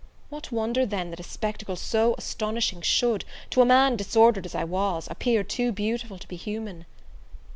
What 0.29 0.51
wonder, 0.51 0.83
then, 0.83 1.11
that 1.11 1.19
a 1.19 1.23
spectacle 1.23 1.75
so 1.75 2.15
astonishing 2.17 2.81
should, 2.81 3.23
to 3.51 3.61
a 3.61 3.65
man 3.67 3.95
disordered 3.97 4.47
as 4.47 4.55
I 4.55 4.63
was, 4.63 5.07
appear 5.11 5.43
too 5.43 5.71
beautiful 5.71 6.17
to 6.17 6.27
be 6.27 6.37
human? 6.37 6.87